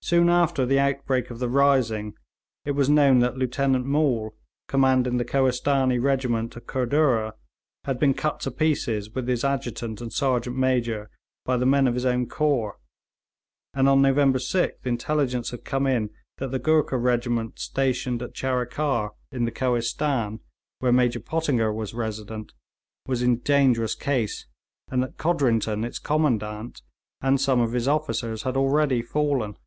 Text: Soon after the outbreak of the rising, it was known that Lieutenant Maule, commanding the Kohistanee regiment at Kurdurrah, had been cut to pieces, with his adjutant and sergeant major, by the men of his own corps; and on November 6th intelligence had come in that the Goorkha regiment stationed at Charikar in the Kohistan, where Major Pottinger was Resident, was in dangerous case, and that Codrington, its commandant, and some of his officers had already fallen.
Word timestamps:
Soon 0.00 0.30
after 0.30 0.64
the 0.64 0.78
outbreak 0.78 1.28
of 1.28 1.38
the 1.38 1.50
rising, 1.50 2.14
it 2.64 2.70
was 2.70 2.88
known 2.88 3.18
that 3.18 3.36
Lieutenant 3.36 3.84
Maule, 3.84 4.34
commanding 4.66 5.18
the 5.18 5.24
Kohistanee 5.24 5.98
regiment 6.02 6.56
at 6.56 6.66
Kurdurrah, 6.66 7.32
had 7.84 7.98
been 7.98 8.14
cut 8.14 8.40
to 8.40 8.50
pieces, 8.50 9.10
with 9.10 9.28
his 9.28 9.44
adjutant 9.44 10.00
and 10.00 10.10
sergeant 10.10 10.56
major, 10.56 11.10
by 11.44 11.58
the 11.58 11.66
men 11.66 11.86
of 11.86 11.92
his 11.92 12.06
own 12.06 12.26
corps; 12.26 12.78
and 13.74 13.86
on 13.86 14.00
November 14.00 14.38
6th 14.38 14.86
intelligence 14.86 15.50
had 15.50 15.66
come 15.66 15.86
in 15.86 16.08
that 16.38 16.52
the 16.52 16.58
Goorkha 16.60 16.96
regiment 16.96 17.58
stationed 17.58 18.22
at 18.22 18.34
Charikar 18.34 19.10
in 19.30 19.44
the 19.44 19.52
Kohistan, 19.52 20.40
where 20.78 20.92
Major 20.92 21.20
Pottinger 21.20 21.70
was 21.72 21.92
Resident, 21.92 22.54
was 23.06 23.20
in 23.20 23.40
dangerous 23.40 23.94
case, 23.94 24.46
and 24.90 25.02
that 25.02 25.18
Codrington, 25.18 25.84
its 25.84 25.98
commandant, 25.98 26.80
and 27.20 27.38
some 27.38 27.60
of 27.60 27.72
his 27.72 27.86
officers 27.86 28.44
had 28.44 28.56
already 28.56 29.02
fallen. 29.02 29.58